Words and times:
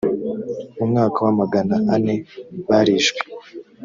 mu 0.77 0.85
mwaka 0.91 1.17
wa 1.25 1.31
magana 1.39 1.75
ane 1.93 2.15
barishwe 2.67 3.21